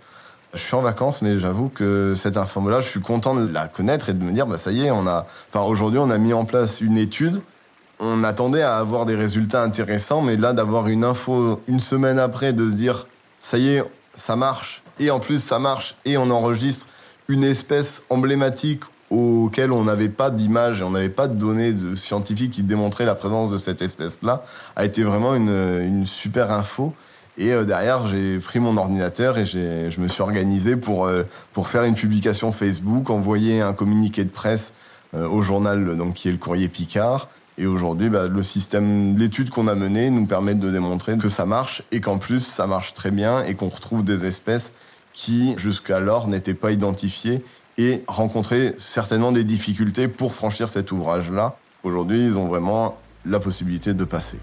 Je 0.53 0.59
suis 0.59 0.75
en 0.75 0.81
vacances, 0.81 1.21
mais 1.21 1.39
j'avoue 1.39 1.69
que 1.69 2.13
cette 2.15 2.35
info-là, 2.35 2.81
je 2.81 2.89
suis 2.89 2.99
content 2.99 3.35
de 3.35 3.47
la 3.53 3.67
connaître 3.67 4.09
et 4.09 4.13
de 4.13 4.21
me 4.21 4.33
dire, 4.33 4.47
bah 4.47 4.57
ça 4.57 4.71
y 4.71 4.83
est, 4.83 4.91
on 4.91 5.07
a, 5.07 5.25
enfin 5.53 5.65
aujourd'hui, 5.65 5.99
on 5.99 6.09
a 6.09 6.17
mis 6.17 6.33
en 6.33 6.43
place 6.43 6.81
une 6.81 6.97
étude. 6.97 7.41
On 7.99 8.23
attendait 8.23 8.63
à 8.63 8.77
avoir 8.77 9.05
des 9.05 9.15
résultats 9.15 9.61
intéressants, 9.61 10.21
mais 10.21 10.35
là, 10.35 10.53
d'avoir 10.53 10.87
une 10.87 11.05
info 11.05 11.61
une 11.67 11.79
semaine 11.79 12.19
après, 12.19 12.51
de 12.51 12.67
se 12.67 12.73
dire, 12.73 13.05
ça 13.39 13.57
y 13.57 13.75
est, 13.75 13.83
ça 14.15 14.35
marche, 14.35 14.81
et 14.99 15.11
en 15.11 15.19
plus 15.19 15.41
ça 15.41 15.59
marche, 15.59 15.95
et 16.03 16.17
on 16.17 16.29
enregistre 16.31 16.87
une 17.27 17.43
espèce 17.43 18.03
emblématique 18.09 18.81
auquel 19.11 19.71
on 19.73 19.83
n'avait 19.83 20.09
pas 20.09 20.31
d'image 20.31 20.79
et 20.79 20.83
on 20.83 20.91
n'avait 20.91 21.09
pas 21.09 21.27
de 21.27 21.35
données 21.35 21.73
de 21.73 21.95
scientifiques 21.95 22.51
qui 22.51 22.63
démontraient 22.63 23.05
la 23.05 23.15
présence 23.15 23.51
de 23.51 23.57
cette 23.57 23.81
espèce-là, 23.81 24.43
a 24.75 24.85
été 24.85 25.03
vraiment 25.03 25.35
une, 25.35 26.05
super 26.05 26.51
info. 26.51 26.93
Et 27.37 27.51
euh, 27.51 27.63
derrière, 27.63 28.07
j'ai 28.07 28.39
pris 28.39 28.59
mon 28.59 28.77
ordinateur 28.77 29.37
et 29.37 29.45
je 29.45 29.99
me 29.99 30.07
suis 30.07 30.21
organisé 30.21 30.75
pour, 30.75 31.05
euh, 31.05 31.23
pour 31.53 31.67
faire 31.67 31.83
une 31.83 31.95
publication 31.95 32.51
Facebook, 32.51 33.09
envoyer 33.09 33.61
un 33.61 33.73
communiqué 33.73 34.23
de 34.23 34.29
presse 34.29 34.73
euh, 35.13 35.27
au 35.27 35.41
journal 35.41 35.97
qui 36.15 36.29
est 36.29 36.31
le 36.31 36.37
Courrier 36.37 36.69
Picard. 36.69 37.27
Et 37.57 37.65
aujourd'hui, 37.65 38.09
bah, 38.09 38.27
le 38.27 38.43
système, 38.43 39.17
l'étude 39.17 39.49
qu'on 39.49 39.67
a 39.67 39.75
menée 39.75 40.09
nous 40.09 40.25
permet 40.25 40.55
de 40.55 40.71
démontrer 40.71 41.17
que 41.17 41.29
ça 41.29 41.45
marche 41.45 41.83
et 41.91 41.99
qu'en 41.99 42.17
plus, 42.17 42.39
ça 42.39 42.65
marche 42.65 42.93
très 42.93 43.11
bien 43.11 43.43
et 43.43 43.55
qu'on 43.55 43.69
retrouve 43.69 44.03
des 44.03 44.25
espèces 44.25 44.71
qui, 45.13 45.53
jusqu'alors, 45.57 46.27
n'étaient 46.27 46.53
pas 46.53 46.71
identifiées 46.71 47.43
et 47.77 48.03
rencontraient 48.07 48.75
certainement 48.77 49.31
des 49.31 49.43
difficultés 49.43 50.07
pour 50.07 50.33
franchir 50.33 50.69
cet 50.69 50.91
ouvrage-là. 50.91 51.57
Aujourd'hui, 51.83 52.25
ils 52.25 52.37
ont 52.37 52.47
vraiment 52.47 52.97
la 53.25 53.39
possibilité 53.39 53.93
de 53.93 54.03
passer. 54.03 54.37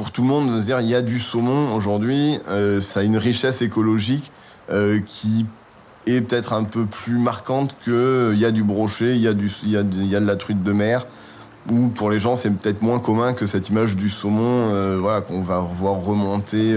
pour 0.00 0.12
tout 0.12 0.22
le 0.22 0.28
monde 0.28 0.60
dire 0.62 0.80
il 0.80 0.88
y 0.88 0.94
a 0.94 1.02
du 1.02 1.20
saumon 1.20 1.74
aujourd'hui, 1.74 2.38
euh, 2.48 2.80
ça 2.80 3.00
a 3.00 3.02
une 3.02 3.18
richesse 3.18 3.60
écologique 3.60 4.32
euh, 4.70 4.98
qui 5.06 5.44
est 6.06 6.20
peut-être 6.20 6.52
un 6.52 6.64
peu 6.64 6.86
plus 6.86 7.18
marquante 7.18 7.74
que 7.84 7.90
euh, 7.90 8.34
il 8.34 8.40
y 8.40 8.44
a 8.44 8.50
du 8.50 8.62
brochet, 8.62 9.14
il 9.14 9.20
y, 9.20 9.28
a 9.28 9.34
du, 9.34 9.50
y 9.64 9.76
a 9.76 9.82
y 9.82 10.16
a 10.16 10.20
de 10.20 10.26
la 10.26 10.36
truite 10.36 10.62
de 10.62 10.72
mer, 10.72 11.06
ou 11.70 11.88
pour 11.88 12.10
les 12.10 12.18
gens 12.18 12.36
c'est 12.36 12.50
peut-être 12.50 12.82
moins 12.82 12.98
commun 12.98 13.32
que 13.32 13.46
cette 13.46 13.68
image 13.68 13.96
du 13.96 14.08
saumon, 14.08 14.98
voilà 14.98 15.20
qu'on 15.20 15.42
va 15.42 15.60
voir 15.60 15.96
remonter 15.96 16.74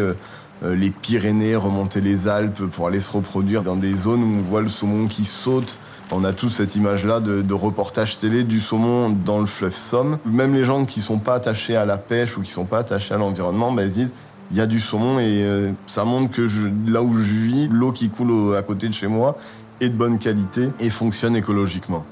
les 0.62 0.92
Pyrénées, 0.92 1.56
remonter 1.56 2.02
les 2.02 2.28
Alpes 2.28 2.66
pour 2.66 2.88
aller 2.88 3.00
se 3.00 3.10
reproduire 3.10 3.64
dans 3.64 3.78
des 3.78 3.96
zones 3.96 4.22
où 4.22 4.40
on 4.40 4.42
voit 4.42 4.62
le 4.62 4.70
saumon 4.70 5.08
qui 5.08 5.24
saute 5.24 5.78
on 6.16 6.24
a 6.24 6.34
tous 6.34 6.50
cette 6.50 6.76
image-là 6.76 7.20
de, 7.20 7.54
reportage 7.54 8.18
télé 8.18 8.44
du 8.44 8.60
saumon 8.60 9.10
dans 9.10 9.40
le 9.40 9.46
fleuve 9.46 9.76
Somme. 9.76 10.20
Même 10.26 10.54
les 10.54 10.64
gens 10.64 10.86
qui 10.86 11.02
sont 11.02 11.20
pas 11.20 11.36
attachés 11.36 11.76
à 11.76 11.86
la 11.86 11.98
pêche 11.98 12.38
ou 12.38 12.42
qui 12.42 12.52
sont 12.52 12.66
pas 12.66 12.80
attachés 12.80 13.14
à 13.14 13.18
l'environnement, 13.18 13.72
bah, 13.72 13.84
ils 13.84 13.90
se 13.90 13.94
disent 13.94 14.14
il 14.52 14.58
y 14.58 14.62
a 14.62 14.66
du 14.66 14.80
saumon 14.80 15.20
et 15.20 15.44
euh, 15.44 15.72
ça 15.88 16.04
montre 16.06 16.32
que 16.32 16.48
là 16.92 17.02
où 17.02 17.18
je 17.18 17.34
vis, 17.34 17.68
l'eau 17.70 17.92
qui 17.92 18.10
coule 18.10 18.56
à 18.56 18.62
côté 18.62 18.88
de 18.88 18.94
chez 18.94 19.08
moi 19.08 19.36
est 19.82 19.90
de 19.90 19.96
bonne 19.96 20.20
qualité 20.20 20.70
et 20.80 20.90
fonctionne 20.90 21.36
écologiquement. 21.36 22.06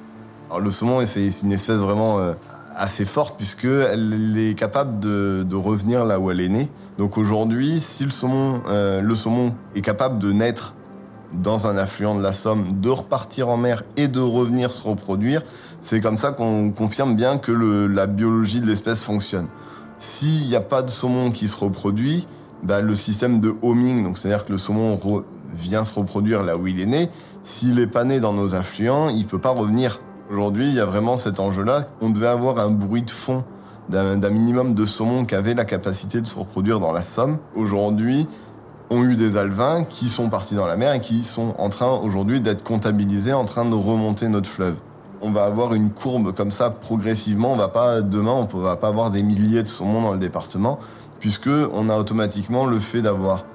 Alors 0.49 0.61
le 0.61 0.71
saumon, 0.71 1.05
c'est 1.05 1.29
une 1.43 1.51
espèce 1.51 1.77
vraiment 1.77 2.19
euh, 2.19 2.33
assez 2.75 3.05
forte 3.05 3.37
puisqu'elle 3.37 4.35
est 4.37 4.57
capable 4.57 4.99
de, 4.99 5.55
revenir 5.55 6.05
là 6.05 6.19
où 6.19 6.31
elle 6.31 6.41
est 6.41 6.49
née. 6.49 6.69
Donc 6.97 7.17
aujourd'hui, 7.17 7.79
si 7.79 8.03
le 8.03 8.11
saumon, 8.11 8.61
euh, 8.67 9.01
le 9.01 9.15
saumon 9.15 9.53
est 9.75 9.81
capable 9.81 10.19
de 10.19 10.31
naître 10.31 10.73
dans 11.33 11.67
un 11.67 11.77
affluent 11.77 12.15
de 12.15 12.21
la 12.21 12.33
Somme, 12.33 12.81
de 12.81 12.89
repartir 12.89 13.49
en 13.49 13.57
mer 13.57 13.83
et 13.95 14.07
de 14.07 14.19
revenir 14.19 14.71
se 14.71 14.83
reproduire, 14.83 15.43
c'est 15.81 16.01
comme 16.01 16.17
ça 16.17 16.31
qu'on 16.31 16.71
confirme 16.71 17.15
bien 17.15 17.37
que 17.37 17.51
la 17.51 18.07
biologie 18.07 18.59
de 18.59 18.67
l'espèce 18.67 19.01
fonctionne. 19.01 19.47
S'il 20.01 20.47
n'y 20.47 20.55
a 20.55 20.61
pas 20.61 20.81
de 20.81 20.89
saumon 20.89 21.29
qui 21.29 21.47
se 21.47 21.55
reproduit, 21.55 22.25
bah, 22.63 22.81
le 22.81 22.95
système 22.95 23.39
de 23.39 23.53
homing, 23.61 24.03
donc 24.03 24.17
c'est-à-dire 24.17 24.45
que 24.45 24.51
le 24.51 24.57
saumon 24.57 24.99
vient 25.53 25.83
se 25.83 25.93
reproduire 25.93 26.41
là 26.41 26.57
où 26.57 26.65
il 26.65 26.81
est 26.81 26.87
né, 26.87 27.07
s'il 27.43 27.75
n'est 27.75 27.85
pas 27.85 28.03
né 28.03 28.19
dans 28.19 28.33
nos 28.33 28.55
affluents, 28.55 29.09
il 29.09 29.27
peut 29.27 29.37
pas 29.37 29.51
revenir. 29.51 29.99
Aujourd'hui, 30.31 30.69
il 30.69 30.73
y 30.73 30.79
a 30.79 30.85
vraiment 30.85 31.17
cet 31.17 31.39
enjeu-là. 31.39 31.87
On 32.01 32.09
devait 32.09 32.25
avoir 32.25 32.57
un 32.57 32.71
bruit 32.71 33.03
de 33.03 33.11
fond 33.11 33.43
d'un 33.89 34.29
minimum 34.31 34.73
de 34.73 34.87
saumon 34.87 35.23
qui 35.25 35.35
avait 35.35 35.53
la 35.53 35.65
capacité 35.65 36.19
de 36.19 36.25
se 36.25 36.33
reproduire 36.33 36.79
dans 36.79 36.93
la 36.93 37.03
Somme. 37.03 37.37
Aujourd'hui, 37.55 38.27
ont 38.89 39.03
eu 39.03 39.15
des 39.15 39.37
alevins 39.37 39.83
qui 39.83 40.07
sont 40.07 40.29
partis 40.29 40.55
dans 40.55 40.65
la 40.65 40.77
mer 40.77 40.93
et 40.95 40.99
qui 40.99 41.23
sont 41.23 41.53
en 41.59 41.69
train 41.69 41.91
aujourd'hui 41.91 42.41
d'être 42.41 42.63
comptabilisés, 42.63 43.33
en 43.33 43.45
train 43.45 43.65
de 43.65 43.75
remonter 43.75 44.29
notre 44.29 44.49
fleuve. 44.49 44.77
On 45.21 45.31
va 45.31 45.43
avoir 45.43 45.73
une 45.73 45.91
courbe 45.91 46.33
comme 46.33 46.51
ça 46.51 46.69
progressivement. 46.69 47.53
On 47.53 47.57
va 47.57 47.67
pas 47.67 48.01
demain, 48.01 48.47
on 48.53 48.57
va 48.57 48.75
pas 48.75 48.87
avoir 48.87 49.11
des 49.11 49.23
milliers 49.23 49.63
de 49.63 49.67
saumons 49.67 50.01
dans 50.01 50.13
le 50.13 50.19
département, 50.19 50.79
puisque 51.19 51.49
on 51.73 51.89
a 51.89 51.97
automatiquement 51.97 52.65
le 52.65 52.79
fait 52.79 53.01
d'avoir 53.01 53.45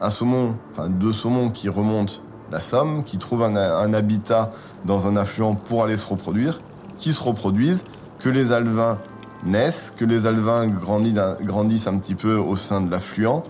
un 0.00 0.10
saumon, 0.10 0.56
enfin 0.72 0.88
deux 0.88 1.12
saumons 1.12 1.50
qui 1.50 1.68
remontent 1.68 2.14
la 2.52 2.60
Somme, 2.60 3.02
qui 3.02 3.16
trouvent 3.16 3.44
un, 3.44 3.94
habitat 3.94 4.52
dans 4.84 5.06
un 5.06 5.16
affluent 5.16 5.54
pour 5.54 5.82
aller 5.82 5.96
se 5.96 6.06
reproduire, 6.06 6.60
qui 6.98 7.12
se 7.12 7.20
reproduisent, 7.20 7.84
que 8.18 8.28
les 8.28 8.52
alevins 8.52 8.98
naissent, 9.42 9.92
que 9.96 10.04
les 10.04 10.26
alevins 10.26 10.68
grandissent, 10.68 11.20
grandissent 11.40 11.86
un 11.86 11.96
petit 11.96 12.14
peu 12.14 12.36
au 12.36 12.54
sein 12.54 12.82
de 12.82 12.90
l'affluent, 12.90 13.42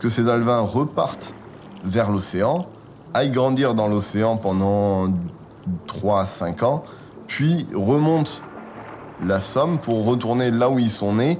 que 0.00 0.08
ces 0.08 0.28
alevins 0.30 0.60
repartent 0.60 1.34
vers 1.84 2.10
l'océan, 2.10 2.66
aillent 3.12 3.30
grandir 3.30 3.74
dans 3.74 3.86
l'océan 3.86 4.36
pendant 4.38 5.08
3 5.86 6.22
à 6.22 6.26
5 6.26 6.62
ans, 6.62 6.84
puis 7.28 7.66
remontent 7.72 8.42
la 9.24 9.40
Somme 9.40 9.78
pour 9.78 10.04
retourner 10.04 10.50
là 10.50 10.68
où 10.68 10.80
ils 10.80 10.90
sont 10.90 11.14
nés 11.14 11.38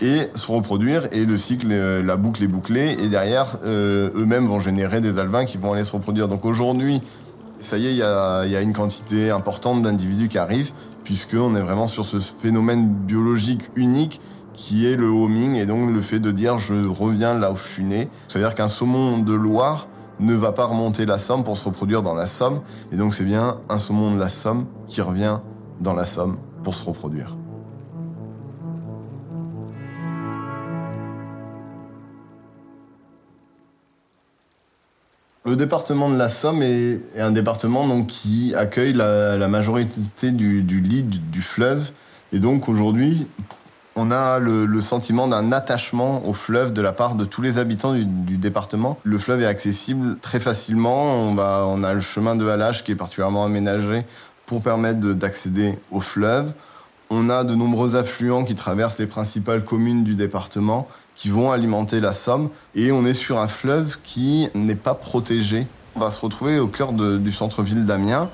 et 0.00 0.28
se 0.34 0.50
reproduire 0.50 1.08
et 1.12 1.24
le 1.24 1.36
cycle, 1.36 1.68
euh, 1.70 2.02
la 2.02 2.16
boucle 2.16 2.42
est 2.44 2.48
bouclée 2.48 2.96
et 3.00 3.08
derrière 3.08 3.58
euh, 3.64 4.10
eux-mêmes 4.14 4.46
vont 4.46 4.60
générer 4.60 5.00
des 5.00 5.18
alevins 5.18 5.44
qui 5.44 5.58
vont 5.58 5.72
aller 5.72 5.84
se 5.84 5.92
reproduire. 5.92 6.28
Donc 6.28 6.44
aujourd'hui, 6.44 7.02
ça 7.60 7.78
y 7.78 7.86
est, 7.86 7.90
il 7.90 7.96
y 7.96 8.02
a, 8.02 8.46
y 8.46 8.56
a, 8.56 8.60
une 8.60 8.72
quantité 8.72 9.30
importante 9.30 9.82
d'individus 9.82 10.28
qui 10.28 10.38
arrivent 10.38 10.72
puisqu'on 11.02 11.56
est 11.56 11.60
vraiment 11.60 11.88
sur 11.88 12.04
ce 12.04 12.18
phénomène 12.20 12.88
biologique 12.88 13.70
unique 13.74 14.20
qui 14.52 14.86
est 14.86 14.96
le 14.96 15.06
homing 15.06 15.56
et 15.56 15.66
donc 15.66 15.92
le 15.92 16.00
fait 16.00 16.20
de 16.20 16.30
dire 16.30 16.58
je 16.58 16.74
reviens 16.74 17.34
là 17.34 17.50
où 17.50 17.56
je 17.56 17.66
suis 17.66 17.84
né. 17.84 18.08
C'est-à-dire 18.28 18.54
qu'un 18.54 18.68
saumon 18.68 19.18
de 19.18 19.34
Loire 19.34 19.88
ne 20.20 20.34
va 20.34 20.52
pas 20.52 20.64
remonter 20.64 21.06
la 21.06 21.18
Somme 21.18 21.44
pour 21.44 21.56
se 21.56 21.64
reproduire 21.64 22.02
dans 22.02 22.14
la 22.14 22.26
Somme 22.26 22.62
et 22.92 22.96
donc 22.96 23.14
c'est 23.14 23.24
bien 23.24 23.58
un 23.68 23.78
saumon 23.78 24.14
de 24.14 24.18
la 24.18 24.28
Somme 24.28 24.66
qui 24.86 25.00
revient 25.00 25.38
dans 25.80 25.94
la 25.94 26.06
Somme 26.06 26.38
pour 26.64 26.74
se 26.74 26.84
reproduire. 26.84 27.36
Le 35.44 35.56
département 35.56 36.10
de 36.10 36.16
la 36.16 36.28
Somme 36.28 36.62
est, 36.62 37.18
un 37.18 37.30
département 37.30 37.88
donc, 37.88 38.08
qui 38.08 38.54
accueille 38.54 38.92
la, 38.92 39.48
majorité 39.48 40.30
du, 40.30 40.62
du 40.62 40.80
lit 40.82 41.02
du 41.02 41.40
fleuve. 41.40 41.90
Et 42.32 42.38
donc 42.38 42.68
aujourd'hui, 42.68 43.26
on 43.98 44.12
a 44.12 44.38
le, 44.38 44.80
sentiment 44.80 45.26
d'un 45.26 45.50
attachement 45.50 46.24
au 46.24 46.32
fleuve 46.32 46.72
de 46.72 46.80
la 46.80 46.92
part 46.92 47.16
de 47.16 47.24
tous 47.24 47.42
les 47.42 47.58
habitants 47.58 47.94
du, 47.94 48.36
département. 48.36 48.96
Le 49.02 49.18
fleuve 49.18 49.42
est 49.42 49.46
accessible 49.46 50.18
très 50.22 50.38
facilement. 50.38 51.24
On, 51.24 51.34
va, 51.34 51.66
a 51.66 51.94
le 51.94 52.00
chemin 52.00 52.36
de 52.36 52.48
halage 52.48 52.84
qui 52.84 52.92
est 52.92 52.96
particulièrement 52.96 53.44
aménagé 53.44 54.04
pour 54.46 54.62
permettre 54.62 55.00
d'accéder 55.00 55.78
au 55.90 56.00
fleuve. 56.00 56.52
On 57.10 57.28
a 57.28 57.42
de 57.42 57.56
nombreux 57.56 57.96
affluents 57.96 58.44
qui 58.44 58.54
traversent 58.54 58.98
les 58.98 59.08
principales 59.08 59.64
communes 59.64 60.04
du 60.04 60.14
département, 60.14 60.86
qui 61.16 61.28
vont 61.28 61.50
alimenter 61.50 62.00
la 62.00 62.14
Somme. 62.14 62.50
Et 62.76 62.92
on 62.92 63.04
est 63.04 63.14
sur 63.14 63.40
un 63.40 63.48
fleuve 63.48 63.98
qui 64.04 64.48
n'est 64.54 64.76
pas 64.76 64.94
protégé. 64.94 65.66
On 65.96 66.00
va 66.00 66.12
se 66.12 66.20
retrouver 66.20 66.60
au 66.60 66.68
cœur 66.68 66.92
du 66.92 67.32
centre-ville 67.32 67.84
d'Amiens 67.84 68.30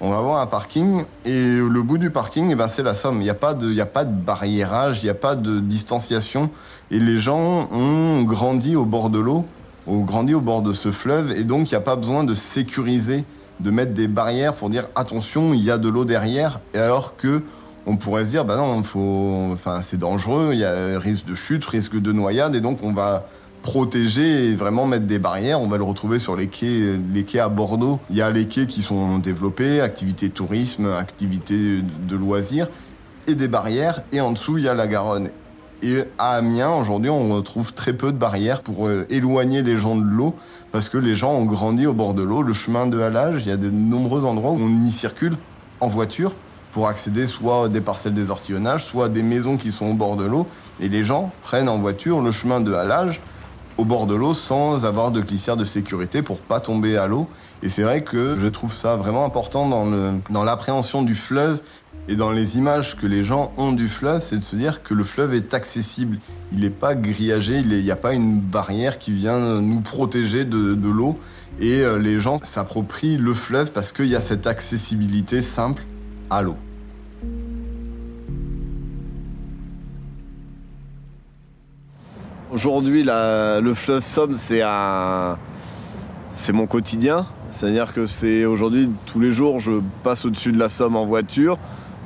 on 0.00 0.10
va 0.10 0.18
avoir 0.18 0.40
un 0.40 0.46
parking 0.46 1.04
et 1.24 1.56
le 1.56 1.82
bout 1.82 1.98
du 1.98 2.10
parking, 2.10 2.50
eh 2.50 2.54
ben, 2.54 2.68
c'est 2.68 2.82
la 2.82 2.94
somme. 2.94 3.20
Il 3.20 3.24
n'y 3.24 3.30
a, 3.30 3.34
pas 3.34 3.54
de, 3.54 3.70
il 3.70 3.80
a 3.80 3.86
pas 3.86 4.04
de 4.04 4.12
barriérage, 4.12 5.00
il 5.02 5.06
n'y 5.06 5.10
a 5.10 5.14
pas 5.14 5.36
de 5.36 5.60
distanciation. 5.60 6.50
Et 6.90 6.98
les 6.98 7.18
gens 7.18 7.68
ont 7.70 8.22
grandi 8.24 8.76
au 8.76 8.84
bord 8.84 9.10
de 9.10 9.18
l'eau, 9.18 9.46
ont 9.86 10.00
grandi 10.00 10.34
au 10.34 10.40
bord 10.40 10.62
de 10.62 10.72
ce 10.72 10.92
fleuve 10.92 11.32
et 11.32 11.44
donc 11.44 11.70
il 11.70 11.74
n'y 11.74 11.78
a 11.78 11.80
pas 11.80 11.96
besoin 11.96 12.24
de 12.24 12.34
sécuriser, 12.34 13.24
de 13.60 13.70
mettre 13.70 13.94
des 13.94 14.08
barrières 14.08 14.54
pour 14.54 14.68
dire 14.68 14.88
attention, 14.96 15.54
il 15.54 15.62
y 15.62 15.70
a 15.70 15.78
de 15.78 15.88
l'eau 15.88 16.04
derrière. 16.04 16.60
Et 16.74 16.78
alors 16.78 17.16
que 17.16 17.42
on 17.86 17.96
pourrait 17.96 18.24
se 18.24 18.30
dire, 18.30 18.44
bah 18.44 18.56
non, 18.56 18.82
faut, 18.82 19.50
enfin, 19.52 19.82
c'est 19.82 19.98
dangereux, 19.98 20.50
il 20.52 20.58
y 20.58 20.64
a 20.64 20.98
risque 20.98 21.26
de 21.26 21.34
chute, 21.34 21.64
risque 21.64 22.00
de 22.00 22.12
noyade 22.12 22.54
et 22.54 22.60
donc 22.60 22.78
on 22.82 22.92
va 22.92 23.26
protéger 23.64 24.50
et 24.50 24.54
vraiment 24.54 24.86
mettre 24.86 25.06
des 25.06 25.18
barrières. 25.18 25.58
On 25.58 25.66
va 25.66 25.78
le 25.78 25.84
retrouver 25.84 26.18
sur 26.18 26.36
les 26.36 26.48
quais, 26.48 26.96
les 27.12 27.24
quais 27.24 27.40
à 27.40 27.48
Bordeaux. 27.48 27.98
Il 28.10 28.16
y 28.16 28.22
a 28.22 28.30
les 28.30 28.46
quais 28.46 28.66
qui 28.66 28.82
sont 28.82 29.18
développés, 29.18 29.80
activités 29.80 30.28
tourisme, 30.28 30.86
activités 30.86 31.80
de 31.80 32.16
loisirs, 32.16 32.68
et 33.26 33.34
des 33.34 33.48
barrières. 33.48 34.02
Et 34.12 34.20
en 34.20 34.32
dessous, 34.32 34.58
il 34.58 34.64
y 34.64 34.68
a 34.68 34.74
la 34.74 34.86
Garonne. 34.86 35.30
Et 35.82 36.04
à 36.18 36.36
Amiens, 36.36 36.74
aujourd'hui, 36.74 37.08
on 37.08 37.34
retrouve 37.34 37.72
très 37.72 37.94
peu 37.94 38.12
de 38.12 38.18
barrières 38.18 38.60
pour 38.60 38.86
euh, 38.86 39.06
éloigner 39.08 39.62
les 39.62 39.78
gens 39.78 39.96
de 39.96 40.04
l'eau, 40.04 40.34
parce 40.70 40.90
que 40.90 40.98
les 40.98 41.14
gens 41.14 41.32
ont 41.32 41.46
grandi 41.46 41.86
au 41.86 41.94
bord 41.94 42.12
de 42.12 42.22
l'eau. 42.22 42.42
Le 42.42 42.52
chemin 42.52 42.86
de 42.86 43.00
halage, 43.00 43.42
il 43.46 43.48
y 43.48 43.52
a 43.52 43.56
de 43.56 43.70
nombreux 43.70 44.26
endroits 44.26 44.52
où 44.52 44.60
on 44.60 44.84
y 44.84 44.92
circule 44.92 45.36
en 45.80 45.88
voiture 45.88 46.36
pour 46.72 46.88
accéder 46.88 47.26
soit 47.26 47.70
des 47.70 47.80
parcelles 47.80 48.14
des 48.14 48.30
ortillonnages, 48.30 48.84
soit 48.84 49.08
des 49.08 49.22
maisons 49.22 49.56
qui 49.56 49.72
sont 49.72 49.86
au 49.86 49.94
bord 49.94 50.16
de 50.16 50.24
l'eau. 50.24 50.46
Et 50.80 50.90
les 50.90 51.02
gens 51.02 51.32
prennent 51.42 51.68
en 51.70 51.78
voiture 51.78 52.20
le 52.20 52.30
chemin 52.30 52.60
de 52.60 52.74
halage 52.74 53.22
au 53.78 53.84
bord 53.84 54.06
de 54.06 54.14
l'eau 54.14 54.34
sans 54.34 54.84
avoir 54.84 55.10
de 55.10 55.20
glissière 55.20 55.56
de 55.56 55.64
sécurité 55.64 56.22
pour 56.22 56.40
pas 56.40 56.60
tomber 56.60 56.96
à 56.96 57.06
l'eau. 57.06 57.28
Et 57.62 57.68
c'est 57.68 57.82
vrai 57.82 58.02
que 58.02 58.36
je 58.38 58.46
trouve 58.46 58.72
ça 58.72 58.96
vraiment 58.96 59.24
important 59.24 59.68
dans 59.68 59.84
le, 59.84 60.14
dans 60.30 60.44
l'appréhension 60.44 61.02
du 61.02 61.14
fleuve 61.14 61.60
et 62.06 62.16
dans 62.16 62.30
les 62.30 62.58
images 62.58 62.96
que 62.96 63.06
les 63.06 63.24
gens 63.24 63.52
ont 63.56 63.72
du 63.72 63.88
fleuve, 63.88 64.20
c'est 64.20 64.36
de 64.36 64.42
se 64.42 64.56
dire 64.56 64.82
que 64.82 64.92
le 64.92 65.04
fleuve 65.04 65.32
est 65.34 65.54
accessible. 65.54 66.18
Il 66.52 66.60
n'est 66.60 66.70
pas 66.70 66.94
grillagé, 66.94 67.58
il 67.58 67.68
n'y 67.68 67.90
a 67.90 67.96
pas 67.96 68.12
une 68.12 68.40
barrière 68.40 68.98
qui 68.98 69.12
vient 69.12 69.60
nous 69.62 69.80
protéger 69.80 70.44
de, 70.44 70.74
de 70.74 70.88
l'eau. 70.90 71.18
Et 71.60 71.80
euh, 71.80 71.98
les 71.98 72.18
gens 72.20 72.40
s'approprient 72.42 73.16
le 73.16 73.32
fleuve 73.32 73.72
parce 73.72 73.92
qu'il 73.92 74.08
y 74.08 74.16
a 74.16 74.20
cette 74.20 74.46
accessibilité 74.46 75.40
simple 75.40 75.82
à 76.28 76.42
l'eau. 76.42 76.56
Aujourd'hui, 82.52 83.02
le 83.04 83.72
fleuve 83.74 84.04
Somme, 84.04 84.36
c'est 84.36 84.62
un, 84.62 85.38
c'est 86.36 86.52
mon 86.52 86.66
quotidien. 86.66 87.24
C'est-à-dire 87.50 87.92
que 87.92 88.06
c'est 88.06 88.44
aujourd'hui 88.44 88.90
tous 89.06 89.20
les 89.20 89.30
jours, 89.30 89.60
je 89.60 89.80
passe 90.02 90.24
au-dessus 90.24 90.52
de 90.52 90.58
la 90.58 90.68
Somme 90.68 90.96
en 90.96 91.06
voiture. 91.06 91.58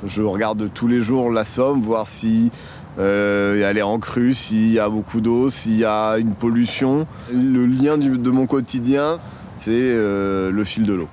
Je 0.05 0.21
regarde 0.21 0.69
tous 0.73 0.87
les 0.87 1.01
jours 1.01 1.29
la 1.31 1.43
Somme, 1.43 1.81
voir 1.81 2.07
si 2.07 2.51
euh, 2.99 3.67
elle 3.67 3.77
est 3.77 3.83
en 3.83 3.99
crue, 3.99 4.33
s'il 4.33 4.71
y 4.71 4.79
a 4.79 4.89
beaucoup 4.89 5.21
d'eau, 5.21 5.49
s'il 5.49 5.77
y 5.77 5.85
a 5.85 6.17
une 6.17 6.33
pollution. 6.33 7.05
Le 7.33 7.65
lien 7.65 7.97
de 7.97 8.31
mon 8.31 8.45
quotidien, 8.45 9.19
c'est 9.57 9.71
euh, 9.73 10.51
le 10.51 10.63
fil 10.63 10.83
de 10.83 10.93
l'eau. 10.93 11.09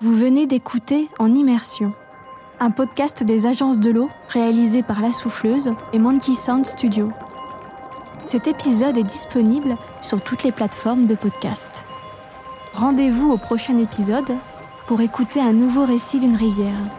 Vous 0.00 0.14
venez 0.14 0.46
d'écouter 0.46 1.08
En 1.18 1.34
Immersion 1.34 1.92
un 2.60 2.70
podcast 2.70 3.22
des 3.22 3.46
agences 3.46 3.78
de 3.78 3.90
l'eau 3.90 4.10
réalisé 4.28 4.82
par 4.82 5.00
La 5.00 5.12
Souffleuse 5.12 5.72
et 5.92 5.98
Monkey 5.98 6.34
Sound 6.34 6.66
Studio. 6.66 7.10
Cet 8.24 8.48
épisode 8.48 8.98
est 8.98 9.04
disponible 9.04 9.76
sur 10.02 10.20
toutes 10.20 10.42
les 10.42 10.52
plateformes 10.52 11.06
de 11.06 11.14
podcast. 11.14 11.84
Rendez-vous 12.72 13.30
au 13.30 13.38
prochain 13.38 13.78
épisode 13.78 14.36
pour 14.86 15.00
écouter 15.00 15.40
un 15.40 15.52
nouveau 15.52 15.84
récit 15.84 16.18
d'une 16.18 16.36
rivière. 16.36 16.97